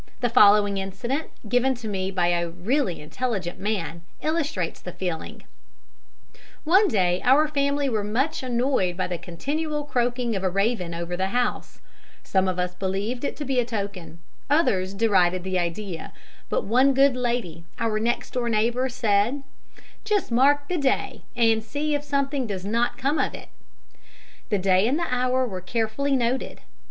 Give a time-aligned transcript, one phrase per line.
[0.19, 5.43] The following incident, given to me by a really intelligent man, illustrates the feeling:
[6.63, 11.15] "'One day our family were much annoyed by the continual croaking of a raven over
[11.15, 11.81] the house.
[12.23, 14.17] Some of us believed it to be a token;
[14.49, 16.13] others derided the idea.
[16.49, 19.43] But one good lady, our next door neighbour, said:
[20.03, 23.49] "'"Just mark the day, and see if something does not come of it."
[24.49, 26.61] "'The day and hour were carefully noted.